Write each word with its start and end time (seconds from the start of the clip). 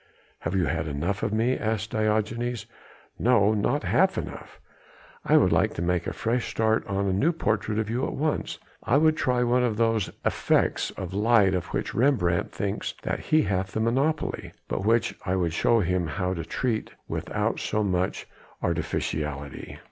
"Have 0.39 0.55
you 0.55 0.65
had 0.65 0.87
enough 0.87 1.21
of 1.21 1.31
me?" 1.31 1.55
asked 1.59 1.91
Diogenes. 1.91 2.65
"No. 3.19 3.53
Not 3.53 3.83
half 3.83 4.17
enough. 4.17 4.59
I 5.23 5.37
would 5.37 5.51
like 5.51 5.75
to 5.75 5.83
make 5.83 6.07
a 6.07 6.11
fresh 6.13 6.49
start 6.49 6.83
on 6.87 7.05
a 7.07 7.13
new 7.13 7.31
portrait 7.31 7.77
of 7.77 7.87
you 7.87 8.03
at 8.07 8.13
once. 8.15 8.57
I 8.83 8.97
would 8.97 9.15
try 9.15 9.43
one 9.43 9.61
of 9.61 9.77
those 9.77 10.09
effects 10.25 10.89
of 10.97 11.13
light 11.13 11.53
of 11.53 11.65
which 11.67 11.93
Rembrandt 11.93 12.51
thinks 12.51 12.95
that 13.03 13.19
he 13.19 13.43
hath 13.43 13.73
the 13.73 13.79
monopoly, 13.79 14.53
but 14.67 14.85
which 14.87 15.13
I 15.23 15.35
would 15.35 15.53
show 15.53 15.81
him 15.81 16.07
how 16.07 16.33
to 16.33 16.43
treat 16.45 16.93
without 17.07 17.59
so 17.59 17.83
much 17.83 18.25
artificiality." 18.63 19.77